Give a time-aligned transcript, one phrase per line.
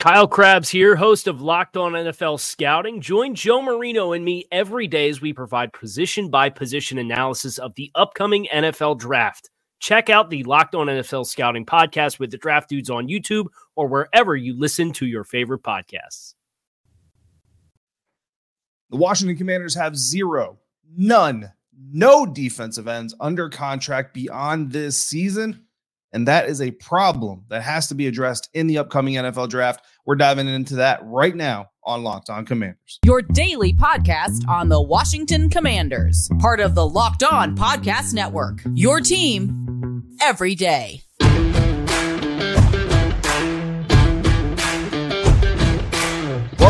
[0.00, 3.00] Kyle Crabbs here, host of Locked On NFL Scouting.
[3.00, 7.74] Join Joe Marino and me every day as we provide position by position analysis of
[7.74, 9.48] the upcoming NFL draft.
[9.80, 13.86] Check out the Locked On NFL Scouting podcast with the draft dudes on YouTube or
[13.86, 16.34] wherever you listen to your favorite podcasts.
[18.90, 20.58] The Washington Commanders have zero,
[20.94, 21.50] none,
[21.92, 25.64] no defensive ends under contract beyond this season.
[26.14, 29.84] And that is a problem that has to be addressed in the upcoming NFL draft.
[30.06, 33.00] We're diving into that right now on Locked On Commanders.
[33.04, 38.60] Your daily podcast on the Washington Commanders, part of the Locked On Podcast Network.
[38.74, 41.02] Your team every day.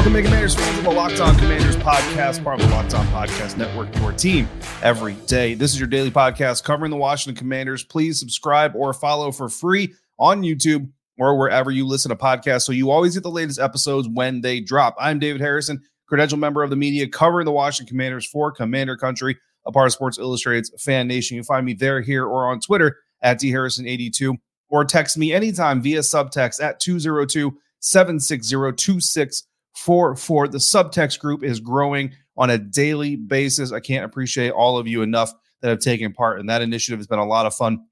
[0.04, 3.56] Welcome, Mega Commanders of the Locked On Commanders podcast, part of the Locked On Podcast
[3.56, 4.46] Network, your team
[4.82, 5.54] every day.
[5.54, 7.84] This is your daily podcast covering the Washington Commanders.
[7.84, 12.72] Please subscribe or follow for free on YouTube or wherever you listen to podcasts so
[12.72, 14.94] you always get the latest episodes when they drop.
[15.00, 19.38] I'm David Harrison, credential member of the media covering the Washington Commanders for Commander Country,
[19.64, 21.36] a part of Sports Illustrated's Fan Nation.
[21.36, 24.36] You can find me there, here, or on Twitter at dharrison82
[24.68, 31.60] or text me anytime via subtext at 202 760 for for the subtext group is
[31.60, 33.72] growing on a daily basis.
[33.72, 37.00] I can't appreciate all of you enough that have taken part in that initiative.
[37.00, 37.86] It's been a lot of fun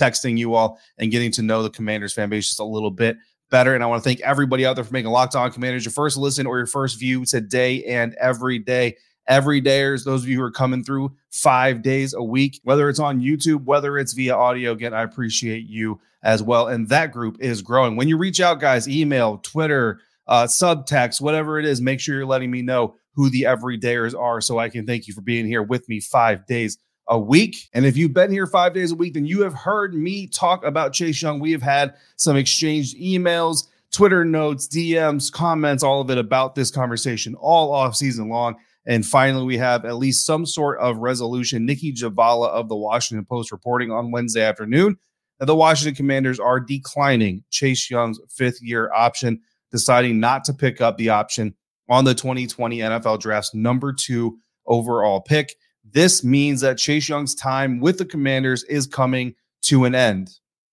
[0.00, 3.16] texting you all and getting to know the Commanders fan base just a little bit
[3.50, 3.74] better.
[3.74, 6.16] And I want to thank everybody out there for making Locked On Commanders your first
[6.16, 8.96] listen or your first view today and every day.
[9.28, 12.98] Every dayers, those of you who are coming through five days a week, whether it's
[12.98, 16.66] on YouTube, whether it's via audio, again, I appreciate you as well.
[16.66, 17.94] And that group is growing.
[17.94, 22.26] When you reach out, guys, email, Twitter, uh, subtext, whatever it is, make sure you're
[22.26, 25.62] letting me know who the everydayers are so I can thank you for being here
[25.62, 26.78] with me five days
[27.08, 27.68] a week.
[27.74, 30.64] And if you've been here five days a week, then you have heard me talk
[30.64, 31.40] about Chase Young.
[31.40, 36.70] We have had some exchanged emails, Twitter notes, DMs, comments, all of it about this
[36.70, 38.56] conversation all off season long.
[38.86, 41.66] And finally, we have at least some sort of resolution.
[41.66, 44.96] Nikki Jhabvala of the Washington Post reporting on Wednesday afternoon
[45.38, 49.40] that the Washington Commanders are declining Chase Young's fifth year option
[49.72, 51.54] deciding not to pick up the option
[51.88, 55.56] on the 2020 NFL Draft's number two overall pick.
[55.90, 60.30] This means that Chase Young's time with the Commanders is coming to an end.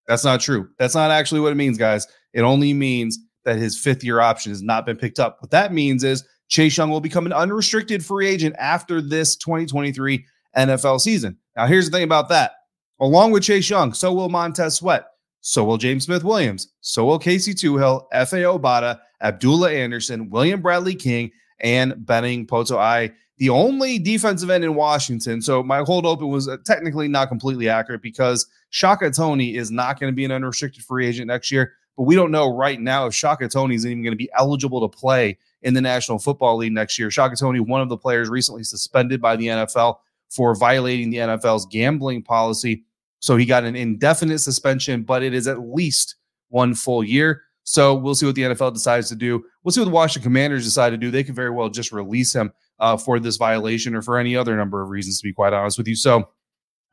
[0.07, 0.69] That's not true.
[0.77, 2.07] That's not actually what it means, guys.
[2.33, 5.37] It only means that his fifth year option has not been picked up.
[5.39, 10.25] What that means is Chase Young will become an unrestricted free agent after this 2023
[10.57, 11.37] NFL season.
[11.55, 12.53] Now, here's the thing about that.
[12.99, 15.05] Along with Chase Young, so will Montez Sweat.
[15.41, 16.73] So will James Smith Williams.
[16.81, 23.49] So will Casey Toohill, Efe Obada, Abdullah Anderson, William Bradley King, and Benning Potoa'e, the
[23.49, 25.41] only defensive end in Washington.
[25.41, 29.99] So my hold open was uh, technically not completely accurate because Shaka Toney is not
[29.99, 31.73] going to be an unrestricted free agent next year.
[31.97, 34.87] But we don't know right now if Shaka Toney is even going to be eligible
[34.87, 37.11] to play in the National Football League next year.
[37.11, 39.97] Shaka Toney, one of the players recently suspended by the NFL
[40.29, 42.83] for violating the NFL's gambling policy.
[43.19, 46.15] So he got an indefinite suspension, but it is at least
[46.49, 47.43] one full year.
[47.63, 49.43] So we'll see what the NFL decides to do.
[49.63, 51.11] We'll see what the Washington Commanders decide to do.
[51.11, 54.55] They could very well just release him uh, for this violation or for any other
[54.55, 55.95] number of reasons, to be quite honest with you.
[55.95, 56.29] So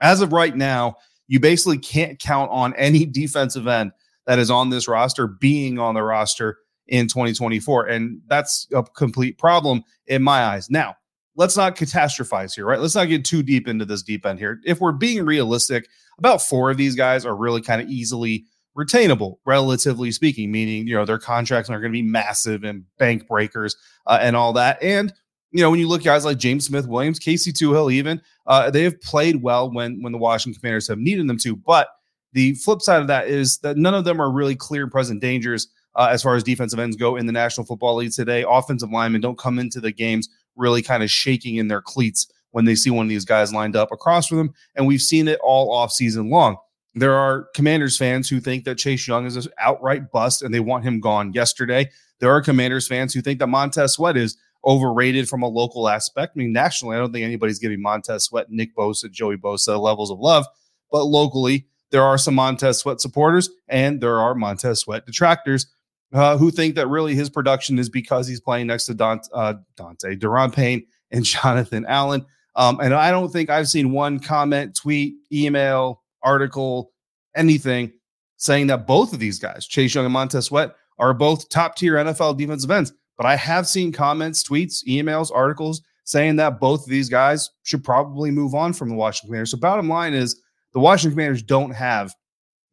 [0.01, 0.97] as of right now,
[1.29, 3.93] you basically can't count on any defensive end
[4.27, 6.59] that is on this roster being on the roster
[6.89, 7.87] in 2024.
[7.87, 10.69] And that's a complete problem in my eyes.
[10.71, 10.97] Now,
[11.37, 12.81] let's not catastrophize here, right?
[12.81, 14.60] Let's not get too deep into this deep end here.
[14.65, 15.89] If we're being realistic,
[16.19, 18.47] about four of these guys are really kind of easily
[18.77, 23.27] retainable, relatively speaking, meaning, you know, their contracts aren't going to be massive and bank
[23.28, 23.77] breakers
[24.07, 24.83] uh, and all that.
[24.83, 25.13] And,
[25.53, 28.83] you know, when you look guys like James Smith Williams, Casey Toohill, even, uh, they
[28.83, 31.57] have played well when when the Washington Commanders have needed them to.
[31.57, 31.89] But
[32.33, 35.69] the flip side of that is that none of them are really clear present dangers
[35.95, 38.45] uh, as far as defensive ends go in the National Football League today.
[38.47, 42.65] Offensive linemen don't come into the games really kind of shaking in their cleats when
[42.65, 44.55] they see one of these guys lined up across from them.
[44.75, 46.57] And we've seen it all off season long.
[46.95, 50.61] There are Commanders fans who think that Chase Young is an outright bust and they
[50.61, 51.91] want him gone yesterday.
[52.21, 56.33] There are Commanders fans who think that Montez Sweat is overrated from a local aspect.
[56.35, 60.11] I mean, nationally, I don't think anybody's giving Montez Sweat, Nick Bosa, Joey Bosa levels
[60.11, 60.47] of love,
[60.91, 65.67] but locally, there are some Montez Sweat supporters and there are Montez Sweat detractors
[66.13, 69.55] uh, who think that really his production is because he's playing next to Dante, uh,
[69.77, 72.25] Dante Daron Payne and Jonathan Allen.
[72.55, 76.93] Um, and I don't think I've seen one comment, tweet, email, article,
[77.35, 77.93] anything
[78.39, 81.95] saying that both of these guys, Chase Young and Montez Sweat, are both top tier
[81.95, 82.93] NFL defensive ends.
[83.17, 87.83] But I have seen comments, tweets, emails, articles saying that both of these guys should
[87.83, 89.51] probably move on from the Washington Commanders.
[89.51, 90.41] So, bottom line is
[90.73, 92.15] the Washington Commanders don't have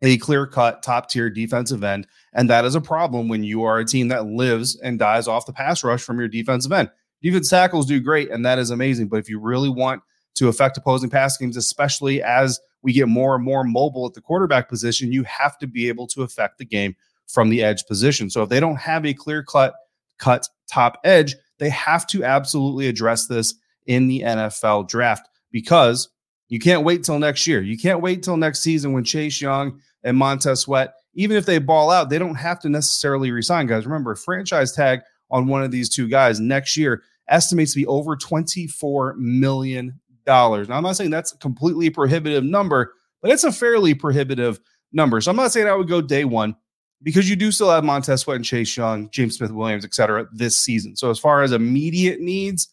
[0.03, 2.05] a clear cut top tier defensive end.
[2.33, 5.45] And that is a problem when you are a team that lives and dies off
[5.45, 6.91] the pass rush from your defensive end.
[7.21, 9.07] Defense tackles do great, and that is amazing.
[9.07, 10.03] But if you really want
[10.35, 14.21] to affect opposing pass games, especially as we get more and more mobile at the
[14.21, 16.95] quarterback position, you have to be able to affect the game
[17.27, 18.29] from the edge position.
[18.29, 19.73] So if they don't have a clear cut
[20.19, 23.55] cut top edge, they have to absolutely address this
[23.87, 26.09] in the NFL draft because
[26.53, 27.63] you can't wait till next year.
[27.63, 31.57] You can't wait till next season when Chase Young and Montez Sweat, even if they
[31.57, 33.87] ball out, they don't have to necessarily resign, guys.
[33.87, 35.01] Remember, franchise tag
[35.31, 39.99] on one of these two guys next year estimates to be over $24 million.
[40.27, 44.59] Now, I'm not saying that's a completely prohibitive number, but it's a fairly prohibitive
[44.91, 45.21] number.
[45.21, 46.55] So I'm not saying I would go day one
[47.01, 50.27] because you do still have Montez Sweat and Chase Young, James Smith Williams, et cetera,
[50.31, 50.95] this season.
[50.97, 52.67] So as far as immediate needs,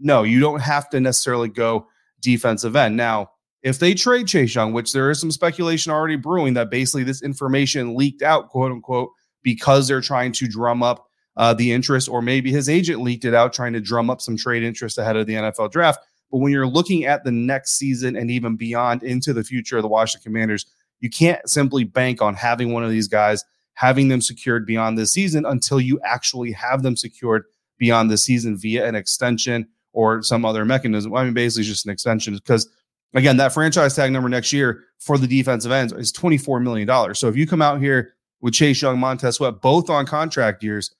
[0.00, 1.86] no, you don't have to necessarily go
[2.22, 2.96] defensive end.
[2.96, 3.30] Now,
[3.62, 7.22] if they trade Chase Young, which there is some speculation already brewing that basically this
[7.22, 9.10] information leaked out, quote unquote,
[9.42, 13.34] because they're trying to drum up uh, the interest, or maybe his agent leaked it
[13.34, 16.00] out, trying to drum up some trade interest ahead of the NFL draft.
[16.30, 19.82] But when you're looking at the next season and even beyond into the future of
[19.82, 20.66] the Washington Commanders,
[21.00, 23.44] you can't simply bank on having one of these guys,
[23.74, 27.44] having them secured beyond this season until you actually have them secured
[27.78, 31.14] beyond the season via an extension or some other mechanism.
[31.14, 32.68] I mean, basically it's just an extension because
[33.14, 37.14] again, that franchise tag number next year for the defensive ends is $24 million.
[37.14, 40.94] So if you come out here with Chase Young, Montez Sweat, both on contract years,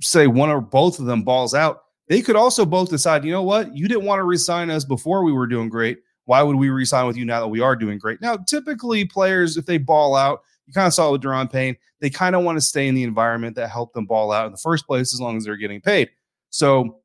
[0.00, 3.42] say one or both of them balls out, they could also both decide, you know
[3.42, 5.98] what, you didn't want to resign us before we were doing great.
[6.26, 8.20] Why would we resign with you now that we are doing great?
[8.20, 11.76] Now, typically players, if they ball out, you kind of saw it with Daron Payne,
[12.00, 14.52] they kind of want to stay in the environment that helped them ball out in
[14.52, 16.10] the first place as long as they're getting paid.
[16.50, 17.00] So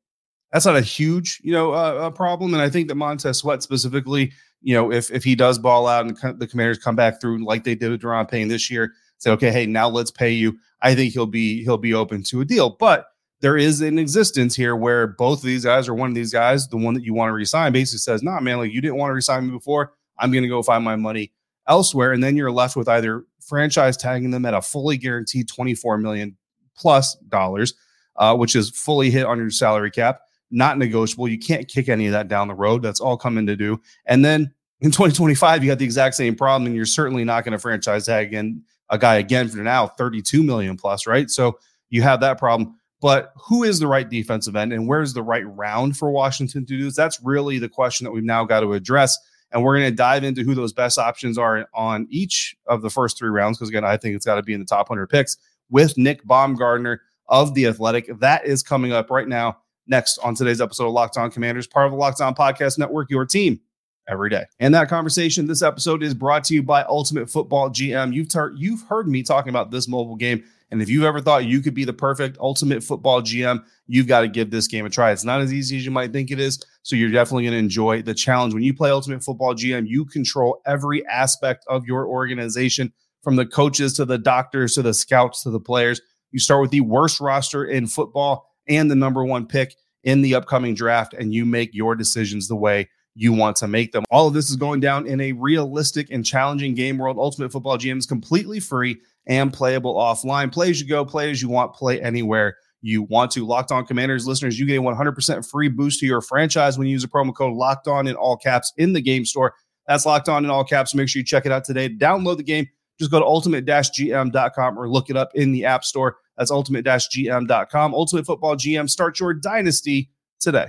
[0.52, 2.52] that's not a huge, you know, uh, problem.
[2.52, 6.06] And I think that Montez Sweat specifically, you know, if if he does ball out
[6.06, 9.30] and the Commanders come back through like they did with Daron Payne this year, say,
[9.30, 10.58] okay, hey, now let's pay you.
[10.82, 12.70] I think he'll be he'll be open to a deal.
[12.70, 13.06] But
[13.40, 16.68] there is an existence here where both of these guys or one of these guys,
[16.68, 19.10] the one that you want to resign, basically says, "Nah, man, like you didn't want
[19.10, 19.94] to resign me before.
[20.18, 21.32] I'm going to go find my money
[21.66, 25.96] elsewhere." And then you're left with either franchise tagging them at a fully guaranteed 24
[25.96, 26.36] million
[26.76, 27.72] plus dollars,
[28.16, 30.20] uh, which is fully hit on your salary cap
[30.52, 31.28] not negotiable.
[31.28, 32.82] You can't kick any of that down the road.
[32.82, 33.80] That's all coming to do.
[34.06, 37.52] And then in 2025, you got the exact same problem, and you're certainly not going
[37.52, 41.30] to franchise tag again a guy again for now 32 million plus, right?
[41.30, 41.58] So
[41.88, 42.78] you have that problem.
[43.00, 46.76] But who is the right defensive end, and where's the right round for Washington to
[46.76, 46.94] do this?
[46.94, 49.18] That's really the question that we've now got to address.
[49.50, 52.90] And we're going to dive into who those best options are on each of the
[52.90, 53.58] first three rounds.
[53.58, 55.36] Because again, I think it's got to be in the top 100 picks
[55.68, 56.98] with Nick Baumgardner
[57.28, 58.08] of the Athletic.
[58.20, 61.86] That is coming up right now next on today's episode of Locked On Commanders, part
[61.86, 63.60] of the Locked On Podcast Network, your team
[64.08, 64.44] every day.
[64.60, 68.12] And that conversation, this episode is brought to you by Ultimate Football GM.
[68.12, 71.60] You've you've heard me talking about this mobile game, and if you've ever thought you
[71.60, 75.12] could be the perfect Ultimate Football GM, you've got to give this game a try.
[75.12, 77.58] It's not as easy as you might think it is, so you're definitely going to
[77.58, 78.54] enjoy the challenge.
[78.54, 83.46] When you play Ultimate Football GM, you control every aspect of your organization, from the
[83.46, 86.00] coaches to the doctors to the scouts to the players.
[86.32, 90.34] You start with the worst roster in football and the number one pick in the
[90.34, 94.04] upcoming draft, and you make your decisions the way you want to make them.
[94.10, 97.18] All of this is going down in a realistic and challenging game world.
[97.18, 100.50] Ultimate Football GM is completely free and playable offline.
[100.50, 103.46] Play as you go, play as you want, play anywhere you want to.
[103.46, 106.92] Locked On Commanders listeners, you get a 100% free boost to your franchise when you
[106.92, 109.54] use a promo code Locked On in all caps in the game store.
[109.86, 110.94] That's Locked On in all caps.
[110.94, 111.88] Make sure you check it out today.
[111.88, 112.66] Download the game.
[112.98, 116.16] Just go to ultimate-gm.com or look it up in the App Store.
[116.36, 117.94] That's ultimate-gm.com.
[117.94, 118.88] Ultimate Football GM.
[118.88, 120.10] Start your dynasty
[120.40, 120.68] today.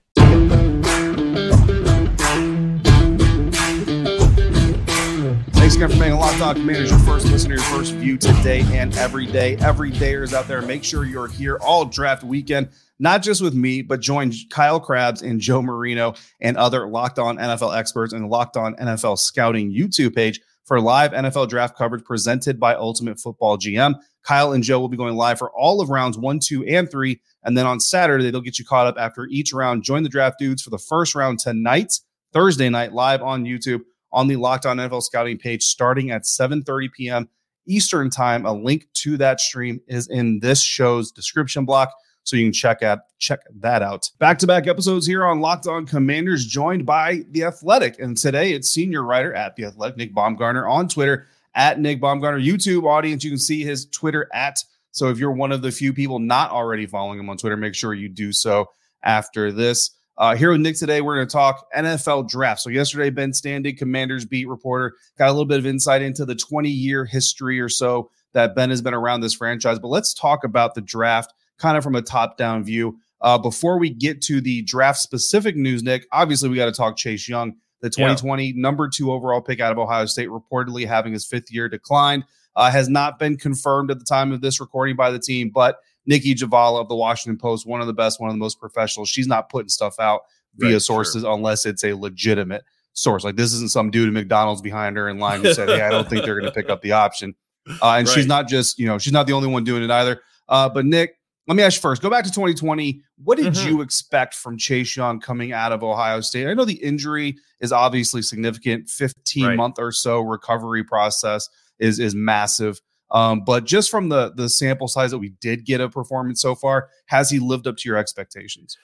[5.81, 8.95] Again for making a Locked On Commanders your first listener, your first view today and
[8.97, 9.55] every day.
[9.57, 12.69] Every dayers out there, make sure you're here all draft weekend,
[12.99, 17.35] not just with me, but join Kyle Crabbs and Joe Marino and other Locked On
[17.35, 22.59] NFL experts and Locked On NFL Scouting YouTube page for live NFL draft coverage presented
[22.59, 23.95] by Ultimate Football GM.
[24.21, 27.19] Kyle and Joe will be going live for all of rounds one, two, and three.
[27.41, 29.81] And then on Saturday, they'll get you caught up after each round.
[29.81, 31.91] Join the draft dudes for the first round tonight,
[32.33, 33.81] Thursday night, live on YouTube
[34.13, 37.29] on the Locked On NFL Scouting page starting at 7:30 p.m.
[37.67, 38.45] Eastern Time.
[38.45, 41.91] A link to that stream is in this show's description block,
[42.23, 44.09] so you can check out check that out.
[44.19, 49.03] Back-to-back episodes here on Locked On Commanders, joined by the Athletic, and today it's senior
[49.03, 52.43] writer at the Athletic, Nick Baumgardner, on Twitter at Nick Baumgardner.
[52.45, 54.63] YouTube audience, you can see his Twitter at.
[54.91, 57.75] So if you're one of the few people not already following him on Twitter, make
[57.75, 58.69] sure you do so
[59.03, 59.91] after this.
[60.17, 62.61] Uh, here with Nick today, we're going to talk NFL draft.
[62.61, 66.35] So, yesterday, Ben Standig, Commanders beat reporter, got a little bit of insight into the
[66.35, 69.79] 20 year history or so that Ben has been around this franchise.
[69.79, 72.97] But let's talk about the draft kind of from a top down view.
[73.21, 76.97] Uh, before we get to the draft specific news, Nick, obviously we got to talk
[76.97, 78.53] Chase Young, the 2020 yeah.
[78.55, 82.23] number two overall pick out of Ohio State, reportedly having his fifth year declined.
[82.53, 85.77] Uh, has not been confirmed at the time of this recording by the team, but
[86.05, 89.05] Nikki Jhabvala of the Washington Post, one of the best, one of the most professional.
[89.05, 90.21] She's not putting stuff out
[90.55, 91.33] via right, sources sure.
[91.33, 93.23] unless it's a legitimate source.
[93.23, 95.89] Like this isn't some dude at McDonald's behind her in line who said, "Hey, I
[95.89, 97.35] don't think they're going to pick up the option."
[97.79, 98.15] Uh, and right.
[98.15, 100.19] she's not just you know she's not the only one doing it either.
[100.49, 102.01] Uh, but Nick, let me ask you first.
[102.01, 103.03] Go back to 2020.
[103.23, 103.67] What did mm-hmm.
[103.67, 106.47] you expect from Chase Young coming out of Ohio State?
[106.47, 108.89] I know the injury is obviously significant.
[108.89, 109.55] 15 right.
[109.55, 112.81] month or so recovery process is is massive.
[113.11, 116.55] Um, but just from the the sample size that we did get a performance so
[116.55, 118.77] far, has he lived up to your expectations?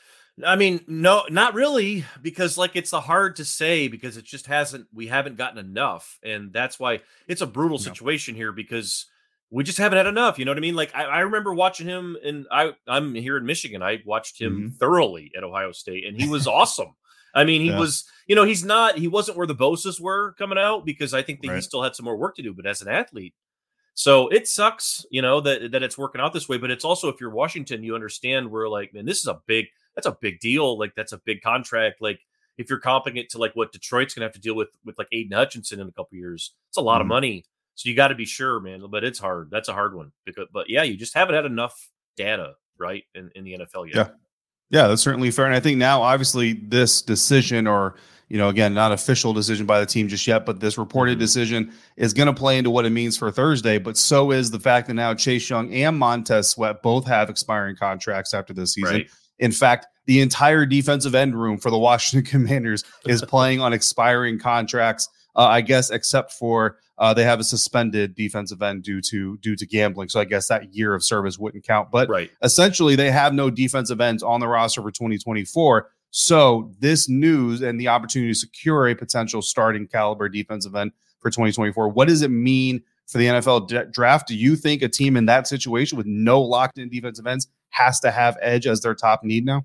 [0.45, 4.45] I mean, no, not really, because like it's a hard to say because it just
[4.47, 7.83] hasn't we haven't gotten enough, and that's why it's a brutal no.
[7.83, 9.07] situation here because
[9.49, 10.37] we just haven't had enough.
[10.37, 10.75] You know what I mean?
[10.75, 13.81] Like I, I remember watching him, and I I'm here in Michigan.
[13.81, 14.75] I watched him mm-hmm.
[14.75, 16.95] thoroughly at Ohio State, and he was awesome.
[17.33, 17.79] I mean, he yeah.
[17.79, 21.21] was, you know, he's not, he wasn't where the Bosa's were coming out because I
[21.21, 21.55] think that right.
[21.57, 22.51] he still had some more work to do.
[22.51, 23.35] But as an athlete,
[23.97, 26.59] so it sucks, you know, that that it's working out this way.
[26.59, 29.65] But it's also if you're Washington, you understand we're like, man, this is a big
[29.95, 30.77] that's a big deal.
[30.77, 31.99] Like that's a big contract.
[31.99, 32.19] Like
[32.59, 35.07] if you're comping it to like what Detroit's gonna have to deal with with like
[35.11, 37.01] Aidan Hutchinson in a couple years, it's a lot mm-hmm.
[37.01, 37.45] of money.
[37.73, 38.83] So you got to be sure, man.
[38.87, 39.49] But it's hard.
[39.49, 40.11] That's a hard one.
[40.27, 43.95] Because but yeah, you just haven't had enough data, right, in, in the NFL yet.
[43.95, 44.07] Yeah.
[44.69, 45.45] Yeah, that's certainly fair.
[45.45, 47.95] And I think now obviously this decision or
[48.29, 51.21] you know, again, not official decision by the team just yet, but this reported mm-hmm.
[51.21, 53.77] decision is going to play into what it means for Thursday.
[53.77, 57.75] But so is the fact that now Chase Young and Montez Sweat both have expiring
[57.75, 58.95] contracts after this season.
[58.95, 59.09] Right.
[59.39, 64.39] In fact, the entire defensive end room for the Washington Commanders is playing on expiring
[64.39, 65.09] contracts.
[65.35, 69.55] Uh, I guess, except for uh, they have a suspended defensive end due to due
[69.55, 70.09] to gambling.
[70.09, 71.91] So I guess that year of service wouldn't count.
[71.91, 72.31] But right.
[72.41, 75.89] essentially, they have no defensive ends on the roster for 2024.
[76.19, 81.29] So this news and the opportunity to secure a potential starting caliber defensive end for
[81.29, 84.27] 2024, what does it mean for the NFL draft?
[84.27, 87.99] Do you think a team in that situation with no locked in defensive ends has
[87.99, 89.63] to have edge as their top need now?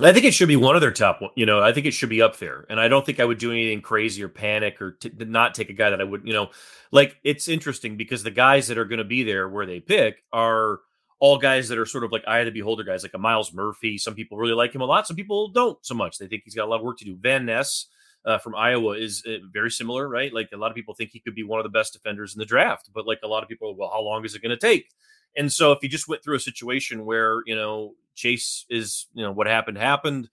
[0.00, 1.20] I think it should be one of their top.
[1.34, 3.38] You know, I think it should be up there, and I don't think I would
[3.38, 6.24] do anything crazy or panic or t- not take a guy that I would.
[6.24, 6.50] You know,
[6.92, 10.22] like it's interesting because the guys that are going to be there where they pick
[10.32, 10.78] are
[11.22, 13.54] all guys that are sort of like eye of the beholder guys, like a Myles
[13.54, 13.96] Murphy.
[13.96, 15.06] Some people really like him a lot.
[15.06, 16.18] Some people don't so much.
[16.18, 17.14] They think he's got a lot of work to do.
[17.14, 17.86] Van Ness
[18.24, 20.34] uh, from Iowa is uh, very similar, right?
[20.34, 22.40] Like a lot of people think he could be one of the best defenders in
[22.40, 24.56] the draft, but like a lot of people, well, how long is it going to
[24.56, 24.90] take?
[25.36, 29.22] And so if he just went through a situation where you know Chase is, you
[29.22, 30.28] know, what happened happened.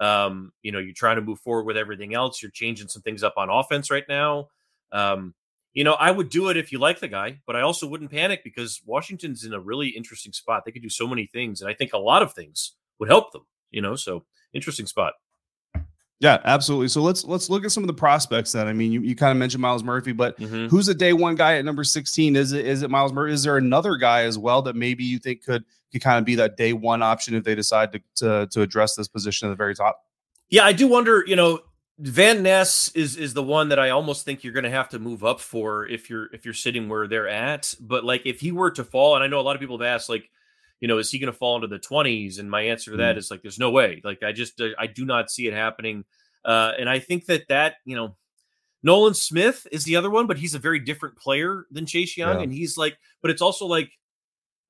[0.00, 2.42] Um, you know, you're trying to move forward with everything else.
[2.42, 4.48] You're changing some things up on offense right now.
[4.90, 5.34] Um,
[5.74, 8.10] you know, I would do it if you like the guy, but I also wouldn't
[8.10, 10.64] panic because Washington's in a really interesting spot.
[10.64, 13.32] They could do so many things, and I think a lot of things would help
[13.32, 13.42] them.
[13.70, 15.14] You know, so interesting spot.
[16.20, 16.86] Yeah, absolutely.
[16.88, 18.68] So let's let's look at some of the prospects then.
[18.68, 20.68] I mean, you, you kind of mentioned Myles Murphy, but mm-hmm.
[20.68, 22.36] who's a day one guy at number 16?
[22.36, 23.32] Is it is it Myles Murphy?
[23.32, 26.34] Is there another guy as well that maybe you think could could kind of be
[26.36, 29.56] that day one option if they decide to to, to address this position at the
[29.56, 30.04] very top.
[30.48, 31.24] Yeah, I do wonder.
[31.26, 31.60] You know,
[31.98, 34.98] Van Ness is is the one that I almost think you're going to have to
[34.98, 37.74] move up for if you're if you're sitting where they're at.
[37.80, 39.86] But like if he were to fall, and I know a lot of people have
[39.86, 40.30] asked, like,
[40.80, 42.38] you know, is he going to fall into the 20s?
[42.38, 43.18] And my answer to that mm.
[43.18, 44.00] is like, there's no way.
[44.02, 46.04] Like, I just uh, I do not see it happening.
[46.44, 48.16] Uh, and I think that that you know,
[48.82, 52.38] Nolan Smith is the other one, but he's a very different player than Chase Young,
[52.38, 52.42] yeah.
[52.42, 53.90] and he's like, but it's also like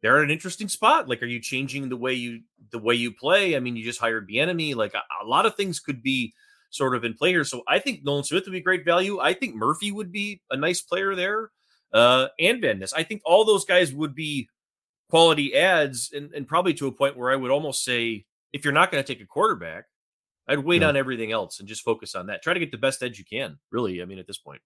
[0.02, 1.08] they're at an interesting spot.
[1.08, 2.40] Like, are you changing the way you
[2.72, 3.54] the way you play?
[3.54, 4.74] I mean, you just hired Bieniemy.
[4.74, 6.34] Like, a, a lot of things could be
[6.72, 7.44] sort of in play here.
[7.44, 9.20] So I think Nolan Smith would be great value.
[9.20, 11.50] I think Murphy would be a nice player there.
[11.92, 12.92] Uh, and Van Ness.
[12.92, 14.48] I think all those guys would be
[15.10, 18.72] quality ads and, and probably to a point where I would almost say if you're
[18.72, 19.84] not going to take a quarterback,
[20.48, 20.88] I'd wait yeah.
[20.88, 22.42] on everything else and just focus on that.
[22.42, 24.02] Try to get the best edge you can, really.
[24.02, 24.60] I mean, at this point.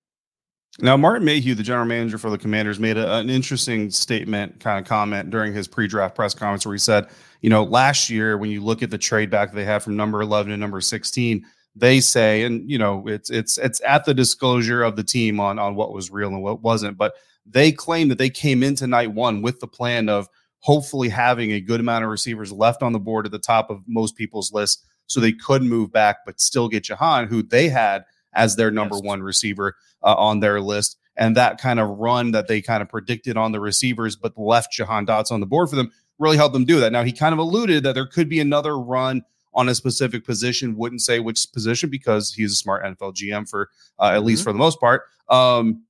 [0.79, 4.79] Now, Martin Mayhew, the general manager for the Commanders, made a, an interesting statement, kind
[4.79, 7.09] of comment during his pre-draft press conference, where he said,
[7.41, 10.21] "You know, last year when you look at the trade back they had from number
[10.21, 11.47] eleven to number sixteen,
[11.77, 15.59] they say, and you know, it's it's it's at the disclosure of the team on
[15.59, 17.15] on what was real and what wasn't, but
[17.45, 20.29] they claim that they came into night one with the plan of
[20.61, 23.83] hopefully having a good amount of receivers left on the board at the top of
[23.87, 28.05] most people's list, so they could move back but still get Jahan, who they had
[28.35, 29.05] as their number yes.
[29.05, 30.99] one receiver uh, on their list.
[31.17, 34.73] And that kind of run that they kind of predicted on the receivers, but left
[34.73, 36.93] Jahan Dots on the board for them, really helped them do that.
[36.93, 39.23] Now, he kind of alluded that there could be another run
[39.57, 40.77] on a specific position.
[40.77, 44.51] Wouldn't say which position because he's a smart NFL GM for uh, at least mm-hmm.
[44.51, 45.03] for the most part.
[45.29, 45.83] Um,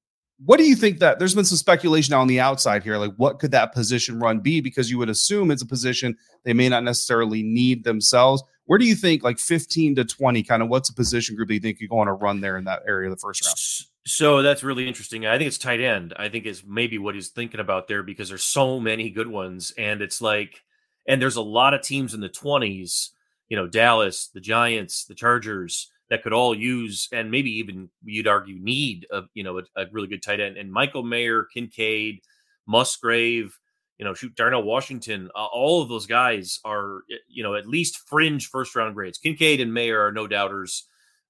[0.44, 2.98] what do you think that there's been some speculation on the outside here?
[2.98, 4.60] Like, what could that position run be?
[4.60, 8.42] Because you would assume it's a position they may not necessarily need themselves.
[8.66, 11.54] Where do you think, like 15 to 20, kind of what's a position group that
[11.54, 13.56] you think you go on a run there in that area of the first round?
[14.06, 15.24] So that's really interesting.
[15.24, 16.12] I think it's tight end.
[16.16, 19.72] I think is maybe what he's thinking about there because there's so many good ones.
[19.78, 20.62] And it's like,
[21.08, 23.10] and there's a lot of teams in the 20s
[23.48, 28.28] you know, Dallas, the Giants, the Chargers that could all use and maybe even you'd
[28.28, 30.56] argue need a you know a, a really good tight end.
[30.56, 32.20] And Michael Mayer, Kincaid,
[32.66, 33.58] Musgrave,
[33.98, 38.08] you know, shoot Darnell Washington, uh, all of those guys are you know at least
[38.08, 39.18] fringe first round grades.
[39.18, 40.84] Kincaid and Mayer are no doubters.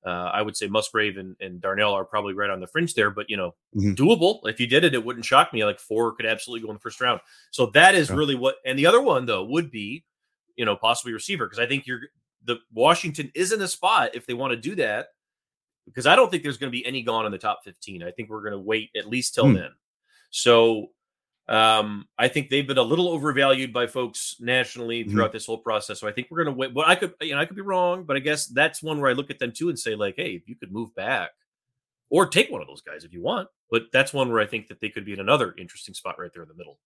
[0.05, 3.11] Uh, I would say Musgrave and, and, Darnell are probably right on the fringe there,
[3.11, 3.95] but you know, mm-hmm.
[3.95, 4.39] doable.
[4.45, 5.65] If you did it, it wouldn't shock me.
[5.65, 7.21] Like four could absolutely go in the first round.
[7.51, 8.15] So that is yeah.
[8.15, 8.55] really what.
[8.65, 10.05] And the other one though would be
[10.57, 12.01] you know, possibly receiver because I think you're
[12.45, 15.09] the Washington is in a spot if they want to do that
[15.85, 18.03] because I don't think there's going to be any gone in the top 15.
[18.03, 19.54] I think we're going to wait at least till hmm.
[19.54, 19.71] then.
[20.30, 20.91] So
[21.49, 25.11] um, I think they've been a little overvalued by folks nationally hmm.
[25.11, 25.37] throughout mm-hmm.
[25.37, 26.00] this whole process.
[26.00, 26.75] So I think we're going to wait.
[26.75, 29.11] But I could, you know, I could be wrong, but I guess that's one where
[29.11, 31.30] I look at them too and say like, hey, if you could move back
[32.11, 33.49] or take one of those guys if you want.
[33.71, 36.30] But that's one where I think that they could be in another interesting spot right
[36.33, 36.78] there in the middle.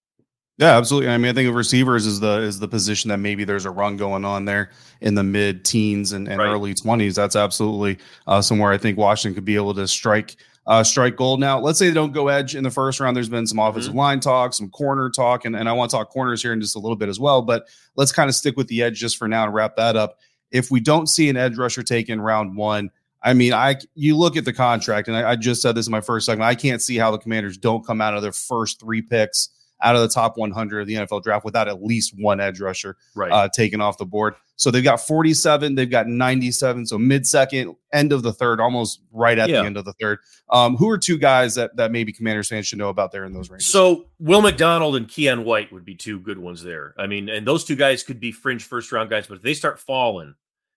[0.60, 1.08] Yeah, absolutely.
[1.08, 3.70] I mean, I think of receivers is the is the position that maybe there's a
[3.70, 4.70] run going on there
[5.00, 6.48] in the mid teens and, and right.
[6.48, 7.14] early twenties.
[7.14, 7.96] That's absolutely
[8.26, 11.40] uh, somewhere I think Washington could be able to strike uh, strike gold.
[11.40, 13.16] Now, let's say they don't go edge in the first round.
[13.16, 14.00] There's been some offensive mm-hmm.
[14.00, 16.76] line talk, some corner talk, and, and I want to talk corners here in just
[16.76, 17.40] a little bit as well.
[17.40, 20.18] But let's kind of stick with the edge just for now and wrap that up.
[20.50, 22.90] If we don't see an edge rusher taken round one,
[23.22, 25.90] I mean, I you look at the contract, and I, I just said this in
[25.90, 26.46] my first segment.
[26.46, 29.48] I can't see how the Commanders don't come out of their first three picks
[29.82, 32.96] out of the top 100 of the NFL draft without at least one edge rusher
[33.14, 33.30] right.
[33.30, 34.34] uh, taken off the board.
[34.56, 36.86] So they've got 47, they've got 97.
[36.86, 39.60] So mid second, end of the third, almost right at yeah.
[39.60, 40.18] the end of the third.
[40.50, 43.32] Um, who are two guys that that maybe Commanders fans should know about there in
[43.32, 43.68] those ranges?
[43.68, 46.94] So Will McDonald and Keion White would be two good ones there.
[46.98, 49.54] I mean, and those two guys could be fringe first round guys, but if they
[49.54, 50.34] start falling,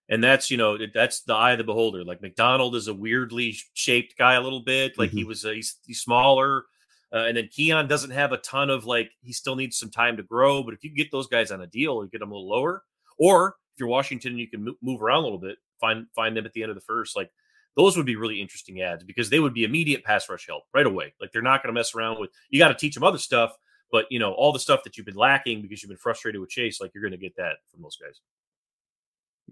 [0.09, 2.03] and that's you know that's the eye of the beholder.
[2.03, 4.97] Like McDonald is a weirdly shaped guy a little bit.
[4.97, 5.17] Like mm-hmm.
[5.17, 6.65] he was a, he's, he's smaller.
[7.13, 10.17] Uh, and then Keion doesn't have a ton of like he still needs some time
[10.17, 10.63] to grow.
[10.63, 12.83] But if you get those guys on a deal, you get them a little lower.
[13.19, 16.53] Or if you're Washington, you can move around a little bit, find find them at
[16.53, 17.15] the end of the first.
[17.15, 17.29] Like
[17.75, 20.85] those would be really interesting ads because they would be immediate pass rush help right
[20.85, 21.13] away.
[21.21, 22.31] Like they're not going to mess around with.
[22.49, 23.55] You got to teach them other stuff,
[23.91, 26.49] but you know all the stuff that you've been lacking because you've been frustrated with
[26.49, 26.81] Chase.
[26.81, 28.19] Like you're going to get that from those guys.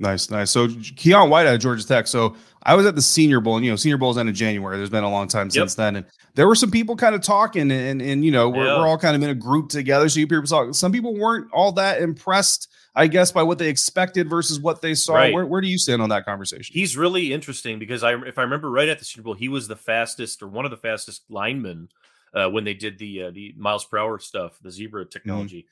[0.01, 0.49] Nice, nice.
[0.49, 2.07] So Keion White out of Georgia Tech.
[2.07, 4.77] So I was at the Senior Bowl, and you know, Senior Bowl's end of January.
[4.77, 5.53] There's been a long time yep.
[5.53, 8.65] since then, and there were some people kind of talking, and and you know, we're,
[8.65, 8.79] yeah.
[8.79, 10.09] we're all kind of in a group together.
[10.09, 10.73] So you people talk.
[10.73, 14.95] Some people weren't all that impressed, I guess, by what they expected versus what they
[14.95, 15.13] saw.
[15.13, 15.33] Right.
[15.35, 16.73] Where, where do you stand on that conversation?
[16.73, 19.67] He's really interesting because I, if I remember right at the Senior Bowl, he was
[19.67, 21.89] the fastest or one of the fastest linemen
[22.33, 25.09] uh, when they did the uh, the miles per hour stuff, the zebra mm-hmm.
[25.09, 25.61] technology.
[25.61, 25.67] Mm-hmm.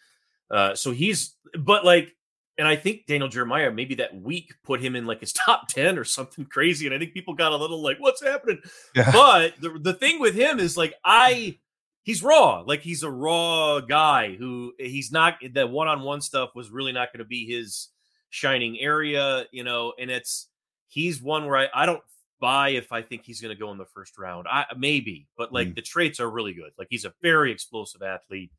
[0.51, 2.15] Uh, so he's, but like
[2.59, 5.97] and I think Daniel Jeremiah maybe that week put him in like his top 10
[5.97, 6.85] or something crazy.
[6.85, 8.59] And I think people got a little like, what's happening?
[8.93, 9.11] Yeah.
[9.11, 11.57] But the, the thing with him is like, I,
[12.03, 12.63] he's raw.
[12.67, 16.91] Like he's a raw guy who he's not the one on one stuff was really
[16.91, 17.89] not going to be his
[18.29, 19.93] shining area, you know.
[19.97, 20.49] And it's
[20.87, 22.03] he's one where I, I don't
[22.41, 24.47] buy if I think he's going to go in the first round.
[24.49, 25.75] I maybe, but like mm.
[25.75, 26.71] the traits are really good.
[26.77, 28.51] Like he's a very explosive athlete.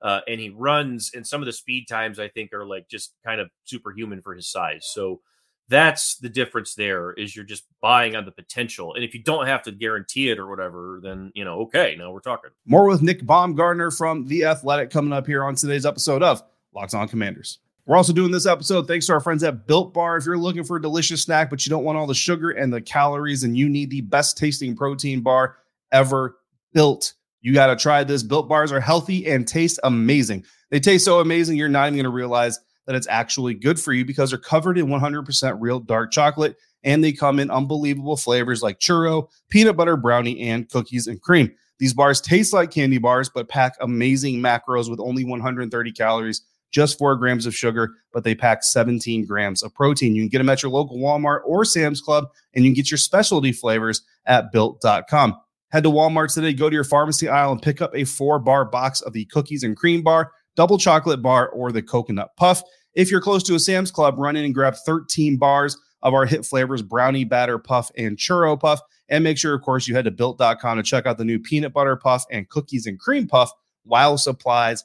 [0.00, 3.14] Uh, and he runs, and some of the speed times I think are like just
[3.24, 4.88] kind of superhuman for his size.
[4.92, 5.20] So
[5.68, 8.94] that's the difference there is you're just buying on the potential.
[8.94, 12.10] And if you don't have to guarantee it or whatever then you know okay now
[12.10, 12.50] we're talking.
[12.66, 16.42] More with nick baumgardner from the athletic coming up here on today's episode of
[16.74, 17.58] locked on commanders.
[17.86, 20.18] We're also doing this episode thanks to our friends at built bar.
[20.18, 22.72] If you're looking for a delicious snack but you don't want all the sugar and
[22.72, 25.56] the calories and you need the best tasting protein bar
[25.92, 26.38] ever
[26.72, 31.04] built you got to try this built bars are healthy and taste amazing they taste
[31.04, 34.30] so amazing you're not even going to realize that it's actually good for you because
[34.30, 39.28] they're covered in 100% real dark chocolate and they come in unbelievable flavors like churro,
[39.50, 41.52] peanut butter brownie, and cookies and cream.
[41.78, 46.98] These bars taste like candy bars, but pack amazing macros with only 130 calories, just
[46.98, 50.14] four grams of sugar, but they pack 17 grams of protein.
[50.14, 52.90] You can get them at your local Walmart or Sam's Club, and you can get
[52.90, 55.36] your specialty flavors at built.com.
[55.70, 58.64] Head to Walmart today, go to your pharmacy aisle, and pick up a four bar
[58.64, 62.62] box of the cookies and cream bar, double chocolate bar, or the coconut puff.
[62.94, 66.24] If you're close to a Sam's Club, run in and grab 13 bars of our
[66.24, 68.80] hit flavors brownie batter puff and churro puff.
[69.10, 71.72] And make sure, of course, you head to built.com to check out the new peanut
[71.72, 73.50] butter puff and cookies and cream puff
[73.84, 74.84] while supplies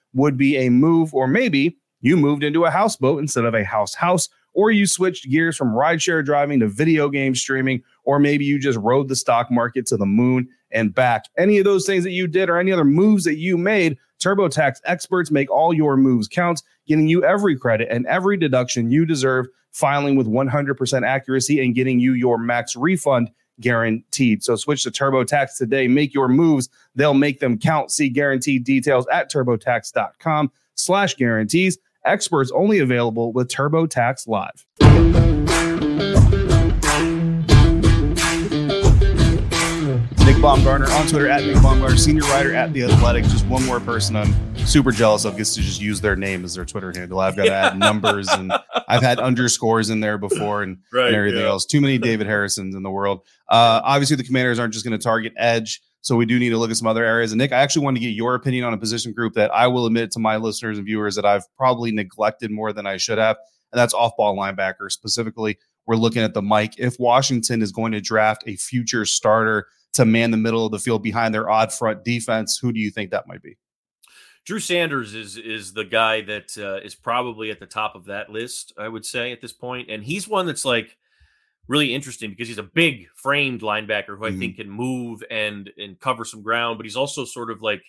[0.13, 1.13] would be a move.
[1.13, 5.29] Or maybe you moved into a houseboat instead of a house house, or you switched
[5.29, 9.49] gears from rideshare driving to video game streaming, or maybe you just rode the stock
[9.51, 11.25] market to the moon and back.
[11.37, 14.77] Any of those things that you did or any other moves that you made, TurboTax
[14.85, 19.47] experts make all your moves count, getting you every credit and every deduction you deserve,
[19.71, 23.29] filing with 100% accuracy and getting you your max refund
[23.61, 24.43] guaranteed.
[24.43, 25.87] So switch to TurboTax today.
[25.87, 26.69] Make your moves.
[26.95, 27.91] They'll make them count.
[27.91, 31.77] See guaranteed details at turbotax.com slash guarantees.
[32.03, 34.65] Experts only available with TurboTax Live.
[40.37, 43.23] Baumgardner on Twitter at Nick Baumgardner, senior writer at The Athletic.
[43.23, 46.55] Just one more person I'm super jealous of gets to just use their name as
[46.55, 47.19] their Twitter handle.
[47.19, 48.53] I've got to add numbers and
[48.87, 51.47] I've had underscores in there before and, right, and everything yeah.
[51.47, 51.65] else.
[51.65, 53.21] Too many David Harrisons in the world.
[53.49, 55.81] Uh, obviously, the commanders aren't just going to target edge.
[56.01, 57.31] So we do need to look at some other areas.
[57.31, 59.67] And Nick, I actually want to get your opinion on a position group that I
[59.67, 63.17] will admit to my listeners and viewers that I've probably neglected more than I should
[63.17, 63.37] have.
[63.71, 64.89] And that's off ball linebacker.
[64.91, 66.73] Specifically, we're looking at the Mike.
[66.77, 70.79] If Washington is going to draft a future starter, to man the middle of the
[70.79, 72.57] field behind their odd front defense.
[72.57, 73.57] Who do you think that might be?
[74.45, 78.29] Drew Sanders is is the guy that uh, is probably at the top of that
[78.29, 78.73] list.
[78.77, 80.97] I would say at this point, and he's one that's like
[81.67, 84.39] really interesting because he's a big framed linebacker who I mm-hmm.
[84.39, 87.83] think can move and and cover some ground, but he's also sort of like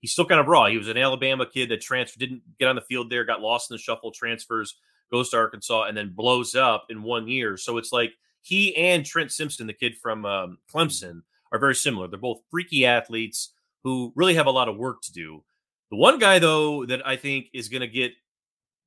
[0.00, 0.66] he's still kind of raw.
[0.66, 3.70] He was an Alabama kid that transferred, didn't get on the field there, got lost
[3.70, 4.76] in the shuffle, transfers,
[5.10, 7.58] goes to Arkansas, and then blows up in one year.
[7.58, 11.22] So it's like he and Trent Simpson, the kid from um, Clemson,
[11.52, 12.08] are very similar.
[12.08, 13.52] They're both freaky athletes
[13.84, 15.44] who really have a lot of work to do.
[15.90, 18.12] The one guy, though, that I think is going to get,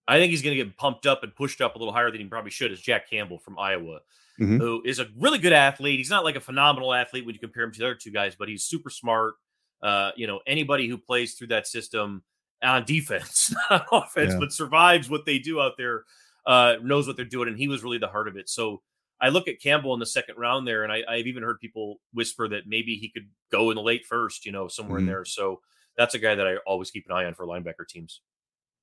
[0.08, 2.20] I think he's going to get pumped up and pushed up a little higher than
[2.20, 4.00] he probably should is Jack Campbell from Iowa,
[4.40, 4.58] mm-hmm.
[4.58, 6.00] who is a really good athlete.
[6.00, 8.36] He's not like a phenomenal athlete when you compare him to the other two guys,
[8.36, 9.36] but he's super smart.
[9.84, 12.24] Uh, you know, anybody who plays through that system
[12.64, 14.40] on defense, not offense, yeah.
[14.40, 16.06] but survives what they do out there,
[16.48, 18.50] uh, knows what they're doing, and he was really the heart of it.
[18.50, 18.82] So
[19.22, 22.02] I look at Campbell in the second round there, and I, have even heard people
[22.14, 25.08] whisper that maybe he could go in the late first, you know, somewhere mm-hmm.
[25.08, 25.26] in there.
[25.26, 25.62] So
[25.98, 28.22] that's a guy that I always keep an eye on for linebacker teams.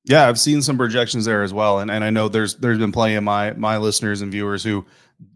[0.04, 2.90] Yeah, I've seen some projections there as well, and and I know there's there's been
[2.90, 4.84] plenty of my my listeners and viewers who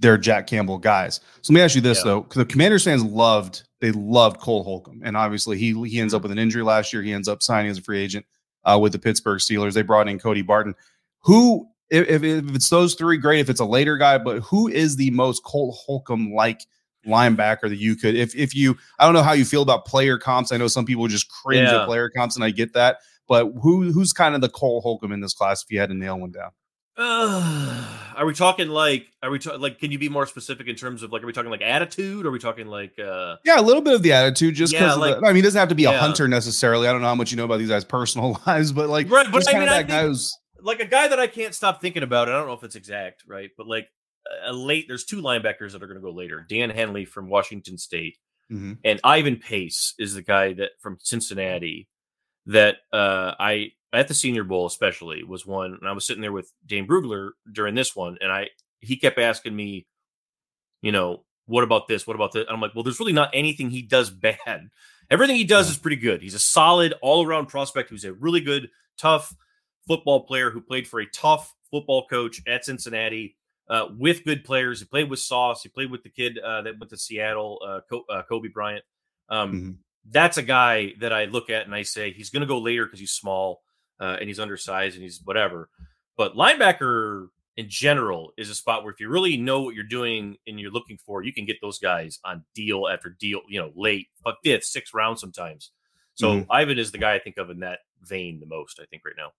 [0.01, 1.21] they're Jack Campbell guys.
[1.43, 2.05] So let me ask you this yeah.
[2.05, 6.23] though: the Commanders fans loved they loved Cole Holcomb, and obviously he he ends up
[6.23, 7.03] with an injury last year.
[7.03, 8.27] He ends up signing as a free agent
[8.65, 9.75] uh, with the Pittsburgh Steelers.
[9.75, 10.75] They brought in Cody Barton,
[11.21, 13.40] who if, if it's those three, great.
[13.40, 16.62] If it's a later guy, but who is the most Cole Holcomb like
[17.07, 20.18] linebacker that you could, if if you, I don't know how you feel about player
[20.18, 20.53] comps.
[20.53, 21.83] I know some people just cringe yeah.
[21.83, 22.99] at player comps, and I get that.
[23.29, 25.94] But who who's kind of the Cole Holcomb in this class if you had to
[25.94, 26.51] nail one down?
[26.96, 27.85] Uh,
[28.16, 29.07] are we talking like?
[29.22, 29.79] Are we talking like?
[29.79, 31.22] Can you be more specific in terms of like?
[31.22, 32.25] Are we talking like attitude?
[32.25, 32.99] Or are we talking like?
[32.99, 34.99] uh Yeah, a little bit of the attitude, just Yeah, because.
[34.99, 36.88] like- I mean, he doesn't have to be a hunter necessarily.
[36.88, 39.31] I don't know how much you know about these guys' personal lives, but like, Right,
[39.31, 40.18] but I mean, I think-
[40.66, 42.29] like a guy that I can't stop thinking about.
[42.29, 43.50] I don't know if it's exact, right?
[43.57, 43.88] But like
[44.44, 46.44] a late, there's two linebackers that are going to go later.
[46.48, 48.18] Daiyan Henley from Washington State
[48.50, 48.79] Mhm.
[48.85, 51.88] and Ivan Pace is the guy that from Cincinnati
[52.46, 56.33] that uh, I at the Senior Bowl especially was one, and I was sitting there
[56.33, 58.50] with Dane Brugler during this one, and I
[58.81, 59.87] he kept asking me,
[60.83, 62.07] you know, what about this?
[62.07, 62.42] What about this?
[62.46, 64.68] And I'm like, well, there's really not anything he does bad.
[65.11, 66.20] Everything he does is pretty good.
[66.22, 69.35] He's a solid all around prospect who's a really good, tough
[69.87, 73.37] football player who played for a tough football coach at Cincinnati
[73.68, 74.81] uh, with good players.
[74.81, 75.62] He played with Sauce.
[75.62, 78.85] He played with the kid uh, that went to Seattle, uh, uh, Coby Bryant.
[79.29, 79.77] Um, Mhm.
[80.09, 82.85] That's a guy that I look at and I say he's going to go later
[82.85, 83.62] because he's small
[83.99, 85.68] uh, and he's undersized and he's whatever.
[86.16, 90.37] But linebacker in general is a spot where if you really know what you're doing
[90.46, 93.72] and you're looking for, you can get those guys on deal after deal, you know,
[93.75, 95.72] late, but fifth, sixth round sometimes.
[96.14, 96.46] So Mhm.
[96.51, 99.16] Ivan is the guy I think of in that vein the most, I think, right
[99.16, 99.33] now.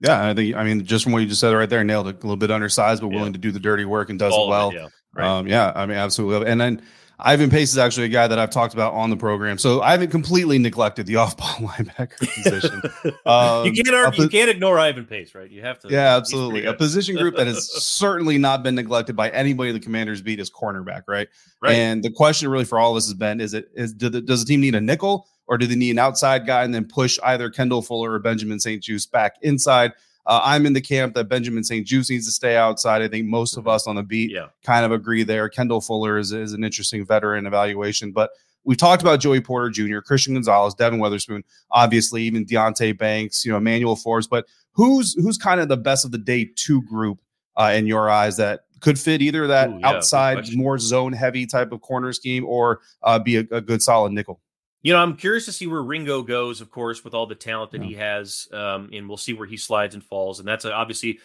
[0.00, 0.28] Yeah.
[0.28, 2.16] I think I mean, just from what you just said right there, nailed it.
[2.16, 3.16] A little bit undersized, but Yeah.
[3.16, 4.70] willing to do the dirty work and does All it well.
[4.70, 4.88] it, yeah.
[5.14, 5.26] Right.
[5.38, 6.48] Um, yeah, I mean, absolutely.
[6.50, 6.82] And then
[7.18, 9.56] Ivan Pace is actually a guy that I've talked about on the program.
[9.56, 12.82] So I haven't completely neglected the off-ball linebacker position.
[13.24, 15.50] Um, you can't argue, you can't ignore Ivan Pace, right?
[15.50, 15.88] You have to.
[15.88, 16.64] Yeah, absolutely.
[16.64, 20.50] A position group that has certainly not been neglected by anybody the commanders beat is
[20.50, 21.28] cornerback, right?
[21.60, 21.74] right.
[21.74, 24.20] And the question really for all of us has been is it is do the,
[24.20, 26.84] does the team need a nickel or do they need an outside guy and then
[26.84, 29.92] push either Kendall Fuller or Benjamin St-Juste back inside?
[30.26, 33.00] Uh, I'm in the camp that Benjamin St-Juste needs to stay outside.
[33.00, 34.46] I think most of us on the beat yeah.
[34.64, 35.48] kind of agree there.
[35.48, 38.30] Kendall Fuller is, is an interesting veteran evaluation, but
[38.64, 43.52] we've talked about Joey Porter Jr., Christian Gonzalez, Devon Witherspoon, obviously even Deonte Banks, you
[43.52, 44.26] know, Emmanuel Forbes.
[44.26, 47.20] But who's who's kind of the best of the day two group
[47.56, 51.46] uh, in your eyes that could fit either that Ooh, yeah, outside, more zone heavy
[51.46, 54.40] type of corner scheme or uh, be a, a good solid nickel?
[54.86, 57.72] You know, I'm curious to see where Ringo goes, of course, with all the talent
[57.72, 60.38] that he has, um, and we'll see where he slides and falls.
[60.38, 61.18] And that's uh obviously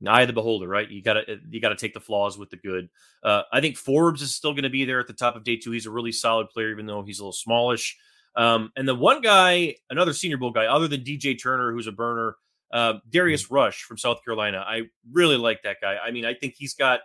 [0.00, 0.88] an eye of the beholder, right?
[0.88, 2.88] You got to you got to take the flaws with the good.
[3.22, 5.58] Uh, I think Forbes is still going to be there at the top of day
[5.58, 5.72] two.
[5.72, 7.98] He's a really solid player, even though he's a little smallish.
[8.34, 11.92] Um, and the one guy, another Senior Bowl guy, other than DJ Turner, who's a
[11.92, 12.36] burner,
[12.72, 14.64] uh, Darius Rush from South Carolina.
[14.66, 15.98] I really like that guy.
[16.02, 17.00] I mean, I think he's got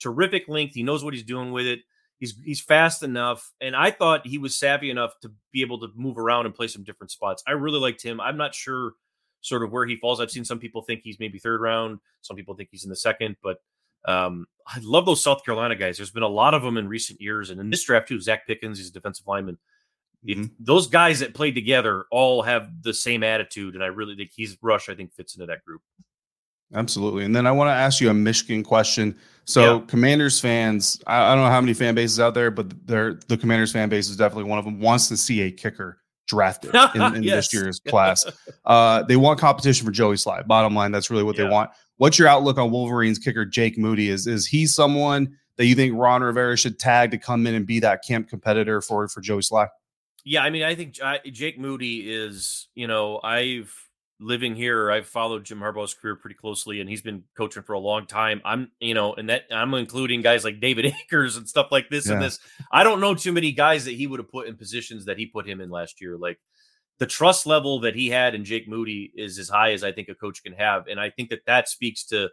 [0.00, 0.74] terrific length.
[0.74, 1.82] He knows what he's doing with it.
[2.18, 5.88] He's he's fast enough, and I thought he was savvy enough to be able to
[5.94, 7.42] move around and play some different spots.
[7.46, 8.20] I really liked him.
[8.20, 8.92] I'm not sure
[9.42, 10.20] sort of where he falls.
[10.20, 11.98] I've seen some people think he's maybe third round.
[12.22, 13.58] Some people think he's in the second, but
[14.06, 15.98] um, I love those South Carolina guys.
[15.98, 18.18] There's been a lot of them in recent years, and in this draft too.
[18.18, 19.58] Zacch Pickens, he's a defensive lineman.
[20.26, 20.50] Mhm.
[20.58, 24.56] those guys that played together all have the same attitude, and I really think he's
[24.60, 24.88] Rush.
[24.88, 25.82] I think fits into that group.
[26.74, 27.24] Absolutely.
[27.24, 29.16] And then I want to ask you a Michigan question.
[29.44, 29.84] So, Yeah.
[29.86, 33.36] Commanders fans, I, I don't know how many fan bases out there, but they're, the
[33.36, 37.02] Commanders fan base is definitely one of them, wants to see a kicker drafted in,
[37.16, 37.48] in Yes.
[37.48, 38.24] this year's class.
[38.64, 40.44] Uh, they want competition for Joey Slye.
[40.46, 41.70] Bottom line, that's really what they want.
[41.98, 44.08] What's your outlook on Wolverines kicker Jake Moody?
[44.10, 47.64] Is is he someone that you think Ron Rivera should tag to come in and
[47.66, 49.68] be that camp competitor for for Joey Slye?
[50.24, 50.98] Yeah, I mean, I think
[51.32, 53.72] Jake Moody is, you know, I've
[54.18, 57.78] living here, I've followed Jim Harbaugh's career pretty closely, and he's been coaching for a
[57.78, 58.40] long time.
[58.44, 62.06] I'm, you know, and that I'm including guys like David Akers and stuff like this
[62.06, 62.26] and Yeah.
[62.28, 62.38] this.
[62.72, 65.26] I don't know too many guys that he would have put in positions that he
[65.26, 66.16] put him in last year.
[66.16, 66.38] Like
[66.98, 70.08] the trust level that he had in Jake Moody is as high as I think
[70.08, 72.30] a coach can have, and I think that that speaks to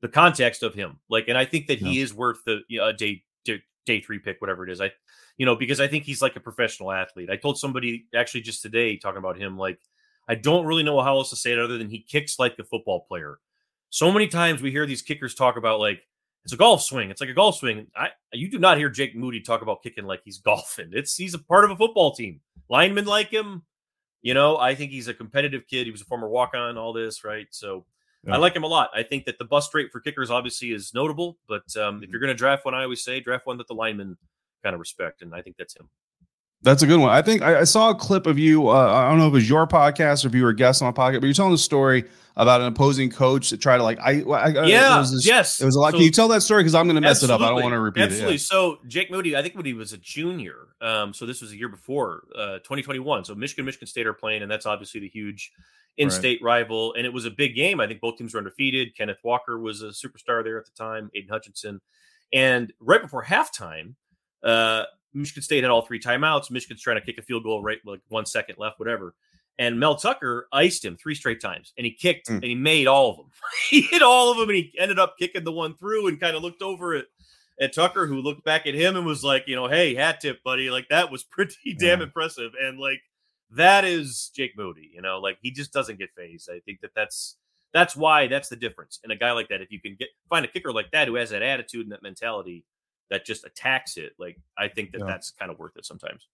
[0.00, 0.98] the context of him.
[1.08, 4.00] Like, and I think that he is worth the you know, a day, day day
[4.00, 4.80] three pick, whatever it is.
[4.80, 4.90] I,
[5.36, 7.30] you know, because I think he's like a professional athlete.
[7.30, 9.78] I told somebody actually just today talking about him, like
[10.28, 12.64] I don't really know how else to say it other than he kicks like a
[12.64, 13.38] football player.
[13.90, 16.02] So many times we hear these kickers talk about like
[16.44, 17.10] it's a golf swing.
[17.10, 17.88] It's like a golf swing.
[17.96, 20.90] I you do not hear Jake Moody talk about kicking like he's golfing.
[20.92, 22.40] It's he's a part of a football team.
[22.68, 23.62] Linemen like him.
[24.22, 25.84] You know, I think he's a competitive kid.
[25.84, 27.46] He was a former walk on, all this, right?
[27.50, 27.86] So
[28.24, 28.34] Yeah.
[28.34, 28.90] I like him a lot.
[28.92, 32.20] I think that the bust rate for kickers obviously is notable, but um, if you're
[32.20, 34.16] going to draft one, I always say draft one that the linemen
[34.64, 35.88] kind of respect, and I think that's him.
[36.62, 37.10] That's a good one.
[37.10, 38.68] I think I, I saw a clip of you.
[38.68, 40.82] Uh, I don't know if it was your podcast or if you were a guest
[40.82, 43.82] on a podcast, but you're telling the story about an opposing coach that tried to
[43.82, 43.98] like.
[44.00, 45.60] I, I I- Yeah, it was this- yes.
[45.60, 45.92] It was a lot.
[45.92, 46.62] So- Can you tell that story?
[46.62, 47.40] Because I'm going to mess it up.
[47.40, 48.34] I don't want to repeat Absolutely.
[48.36, 48.40] it.
[48.40, 51.56] So Jake Moody, I think when he was a junior, um, so this was a
[51.56, 53.24] year before, uh, 2021.
[53.24, 55.52] So Michigan, Michigan State are playing, and that's obviously the huge
[55.98, 56.94] in-state rival.
[56.94, 57.80] And it was a big game.
[57.80, 58.96] I think both teams were undefeated.
[58.96, 61.10] Kenneth Walker was a superstar there at the time.
[61.14, 61.80] Aidan Hutchinson,
[62.32, 63.94] and right before halftime,
[64.44, 64.82] uh,
[65.16, 66.50] Michigan State had all three timeouts.
[66.50, 69.14] Michigan's trying to kick a field goal right like one second left, whatever.
[69.58, 72.34] And Mel Tucker iced him three straight times, and he kicked Mm.
[72.34, 73.30] and he made all of them.
[73.70, 76.36] he hit all of them, and he ended up kicking the one through and kind
[76.36, 77.06] of looked over at
[77.58, 80.42] at Tucker, who looked back at him and was like, you know, hey, hat tip,
[80.44, 80.68] buddy.
[80.68, 82.52] Like that was pretty damn impressive.
[82.60, 83.00] And like
[83.52, 84.90] that is Jake Moody.
[84.92, 86.50] You know, like he just doesn't get phased.
[86.52, 87.36] I think that that's
[87.72, 89.00] that's why that's the difference.
[89.02, 91.14] And a guy like that, if you can get find a kicker like that who
[91.14, 92.64] has that attitude and that mentality
[93.10, 95.06] that just attacks it, like I think that Yeah.
[95.06, 96.26] that's kind of worth it sometimes.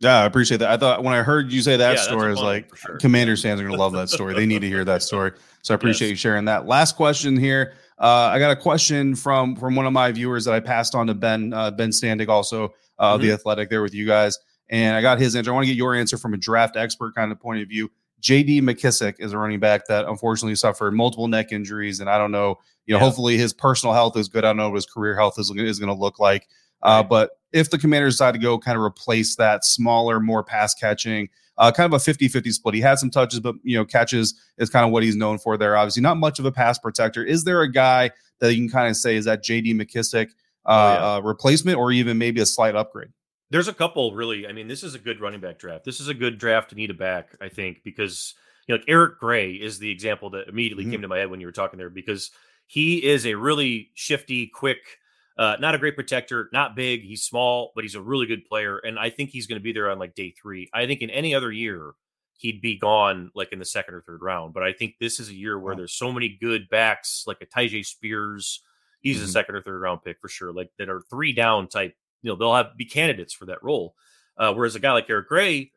[0.00, 0.70] Yeah, I appreciate that.
[0.70, 2.96] I thought when I heard you say that Yeah, story, I was like, sure.
[2.96, 4.32] Commanders fans are going to love that story.
[4.32, 5.32] They need to hear that story.
[5.62, 6.12] So I appreciate Yes.
[6.12, 6.66] you sharing that.
[6.66, 7.74] Last question here.
[7.98, 11.06] Uh, I got a question from from one of my viewers that I passed on
[11.08, 13.22] to Ben uh, Ben Standig, also uh, Mm-hmm.
[13.24, 14.38] the Athletic, there with you guys,
[14.70, 15.50] and I got his answer.
[15.50, 17.90] I want to get your answer from a draft expert kind of point of view.
[18.20, 18.60] J.D.
[18.62, 22.58] McKissic is a running back that unfortunately suffered multiple neck injuries, and I don't know.
[22.86, 23.04] You know, Yeah.
[23.04, 24.44] hopefully his personal health is good.
[24.44, 26.48] I don't know what his career health is, is going to look like.
[26.82, 30.72] Uh, but if the commanders decide to go kind of replace that smaller, more pass
[30.74, 31.28] catching,
[31.58, 34.34] uh, kind of a 50 50 split, he had some touches, but, you know, catches
[34.58, 35.76] is kind of what he's known for there.
[35.76, 37.22] Obviously, not much of a pass protector.
[37.22, 40.28] Is there a guy that you can kind of say is that JD McKissic
[40.64, 41.14] uh, Oh, yeah.
[41.16, 43.10] uh, replacement or even maybe a slight upgrade?
[43.50, 44.46] There's a couple really.
[44.46, 45.84] I mean, this is a good running back draft.
[45.84, 48.34] This is a good draft to need a back, I think, because
[48.66, 50.90] you know, like Eric Gray is the example that immediately Mhm.
[50.92, 52.30] came to my head when you were talking there because
[52.66, 54.98] he is a really shifty, quick,
[55.36, 57.02] uh, not a great protector, not big.
[57.02, 59.72] He's small, but he's a really good player, and I think he's going to be
[59.72, 60.70] there on like day three.
[60.72, 61.92] I think in any other year
[62.38, 65.28] he'd be gone like in the second or third round, but I think this is
[65.28, 65.78] a year where Wow.
[65.78, 68.62] there's so many good backs, like a Tyjae Spears.
[69.00, 69.28] He's a Mhm.
[69.32, 72.36] second or third round pick for sure, like that are three down type you know
[72.36, 73.94] they'll have be candidates for that role.
[74.36, 75.72] Uh, whereas a guy like Eric Gray,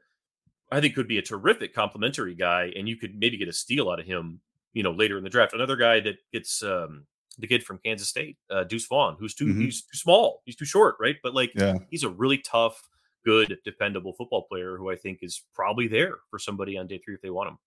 [0.72, 3.90] I think could be a terrific complementary guy, and you could maybe get a steal
[3.90, 4.42] out of him,
[4.74, 5.54] you know, later in the draft.
[5.54, 7.06] Another guy that gets um,
[7.38, 9.62] the kid from Kansas State, uh, Deuce Vaughn, who's too Mhm.
[9.66, 11.18] he's too small, he's too short, right?
[11.24, 11.78] But like Yeah.
[11.90, 12.82] he's a really tough,
[13.26, 17.16] good, dependable football player who I think is probably there for somebody on day three
[17.16, 17.58] if they want him.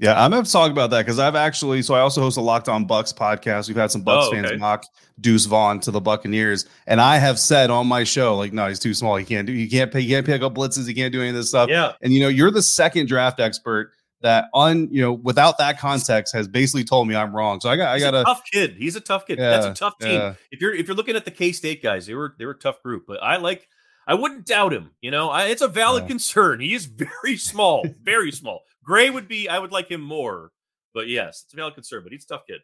[0.00, 2.40] Yeah, I'm going to talk about that because I've actually, so I also host a
[2.40, 3.66] Locked On Bucks podcast.
[3.66, 4.84] We've had some Bucks Oh, fans mock
[5.20, 8.78] Deuce Vaughn to the Buccaneers, and I have said on my show, like, no, he's
[8.78, 9.16] too small.
[9.16, 10.86] He can't do, he can't pay, he can't pick up blitzes.
[10.86, 11.68] He can't do any of this stuff.
[11.68, 15.78] Yeah, And you know, you're the second draft expert that on, you know, without that
[15.80, 17.60] context has basically told me I'm wrong.
[17.60, 18.76] So I got, I got a to, tough kid.
[18.78, 19.38] He's a tough kid.
[19.40, 20.12] That's a tough team.
[20.12, 20.34] yeah.
[20.52, 22.58] If you're if you're looking at the K State guys, they were they were a
[22.58, 23.68] tough group, but I like.
[24.10, 24.92] I wouldn't doubt him.
[25.02, 26.08] You know, I, it's a valid Yeah.
[26.08, 26.60] concern.
[26.60, 28.62] He is very small, very small.
[28.88, 29.48] Gray would be.
[29.50, 30.50] I would like him more,
[30.94, 32.02] but yes, it's a valid concern.
[32.02, 32.60] But he's a tough kid.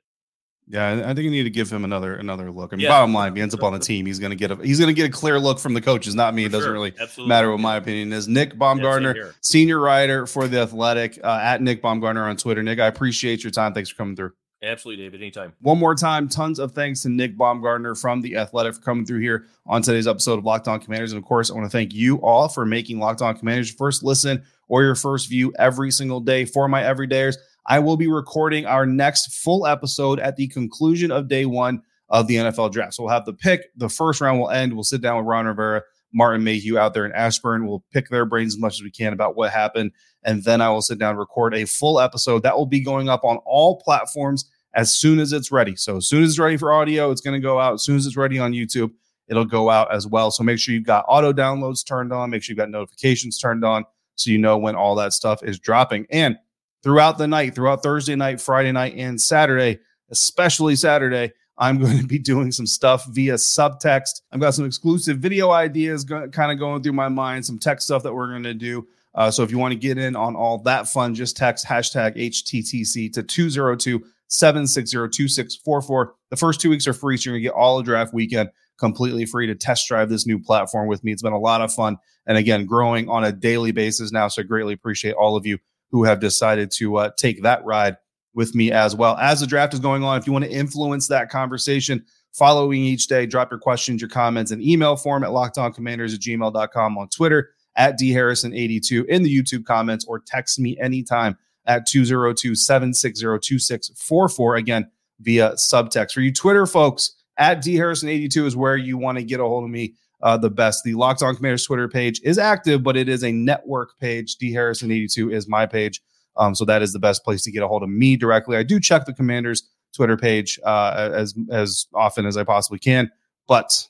[0.67, 2.73] yeah, I think you need to give him another, another look.
[2.73, 2.89] I mean, Yeah.
[2.89, 4.79] bottom line, if he ends up on the team, he's going to get a, he's
[4.79, 6.45] to get a clear look from the coaches, not me.
[6.45, 6.73] For It doesn't sure.
[6.73, 7.29] really Absolutely.
[7.29, 8.27] matter what my opinion is.
[8.27, 9.35] Nick Yeah, Baumgardner, here.
[9.43, 12.63] senior writer for the Athletic, uh, at Nick Baumgardner on Twitter.
[12.63, 13.75] Nick, I appreciate your time.
[13.75, 14.33] Thanks for coming through.
[14.65, 15.21] Absolutely, David.
[15.21, 15.53] Anytime.
[15.61, 19.21] One more time, tons of thanks to Nick Baumgardner from the Athletic for coming through
[19.21, 21.13] here on today's episode of Locked On Commanders.
[21.13, 23.77] And of course, I want to thank you all for making Locked On Commanders your
[23.77, 27.37] first listen or your first view every single day for my everydayers.
[27.67, 32.27] I will be recording our next full episode at the conclusion of day one of
[32.27, 32.95] the NFL draft.
[32.95, 33.71] So we'll have the pick.
[33.77, 34.75] The first round will end.
[34.75, 37.67] We'll sit down with Ron Rivera, Martin Mayhew out there in Ashburn.
[37.67, 39.93] We'll pick their brains as much as we can about what happened.
[40.23, 43.09] And then I will sit down and record a full episode that will be going
[43.09, 45.77] up on all platforms as soon as it's ready.
[45.77, 47.75] So as soon as it's ready for audio, it's going to go out.
[47.75, 48.93] As soon as it's ready on YouTube,
[49.29, 50.31] it'll go out as well.
[50.31, 52.31] So make sure you've got auto downloads turned on.
[52.31, 53.85] Make sure you've got notifications turned on
[54.17, 56.07] so you know when all that stuff is dropping.
[56.11, 56.37] And
[56.83, 62.07] throughout the night, throughout Thursday night, Friday night, and Saturday, especially Saturday, I'm going to
[62.07, 64.23] be doing some stuff via subtext.
[64.33, 67.81] I've got some exclusive video ideas go- kind of going through my mind, some tech
[67.81, 68.87] stuff that we're going to do.
[69.15, 72.17] Uh, so if you want to get in on all that fun, just text hashtag
[72.17, 76.15] HTTC to 202 760 2644.
[76.31, 79.25] The first two weeks are free, so you're to get all of draft weekend completely
[79.25, 81.13] free to test drive this new platform with me.
[81.13, 81.97] It's been a lot of fun.
[82.27, 84.29] And again, growing on a daily basis now.
[84.29, 85.59] So I greatly appreciate all of you
[85.91, 87.97] who have decided to uh, take that ride
[88.35, 89.17] with me as well.
[89.19, 93.07] As the draft is going on, if you want to influence that conversation, following each
[93.07, 97.51] day, drop your questions, your comments in email form at lockedoncommanders at gmail.com on Twitter
[97.77, 106.13] at dharrison82 in the YouTube comments or text me anytime at 202-760-2644 again via subtext.
[106.13, 109.45] For you Twitter folks, at D Harrison 82 is where you want to get a
[109.45, 110.85] hold of me uh, the best.
[110.85, 114.37] The Locked On Commanders Twitter page is active, but it is a network page.
[114.37, 116.01] D Harrison 82 is my page.
[116.37, 118.57] Um, so that is the best place to get a hold of me directly.
[118.57, 123.11] I do check the Commanders Twitter page uh, as as often as I possibly can,
[123.47, 123.87] but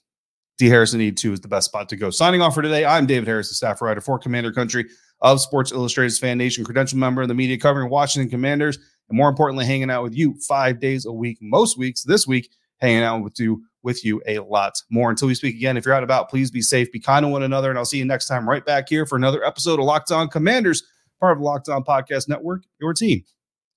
[0.59, 2.11] D Harrison 82 is the best spot to go.
[2.11, 4.85] Signing off for today, I'm David Harris, the staff writer for Commander Country
[5.25, 9.29] of Sports Illustrated's Fan Nation, credential member of the media covering Washington Commanders, and more
[9.29, 13.25] importantly, hanging out with you five days a week, most weeks this week, hanging out
[13.25, 15.11] with you with you a lot more.
[15.11, 17.43] Until we speak again, if you're out about, please be safe, be kind to one
[17.43, 20.13] another, and I'll see you next time right back here for another episode of Locked
[20.13, 20.83] On Commanders
[21.21, 23.25] part of the Locked On Podcast Network, your team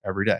[0.06, 0.40] every day.